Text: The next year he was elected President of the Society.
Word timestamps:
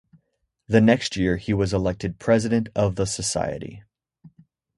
The 0.67 0.81
next 0.81 1.15
year 1.15 1.37
he 1.37 1.53
was 1.53 1.75
elected 1.75 2.17
President 2.17 2.69
of 2.75 2.95
the 2.95 3.05
Society. 3.05 3.83